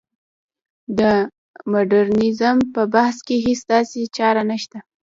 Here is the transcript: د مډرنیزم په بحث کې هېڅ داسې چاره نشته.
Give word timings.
د 0.99 1.01
مډرنیزم 1.71 2.57
په 2.73 2.81
بحث 2.93 3.17
کې 3.27 3.35
هېڅ 3.45 3.59
داسې 3.73 3.99
چاره 4.17 4.41
نشته. 4.51 4.77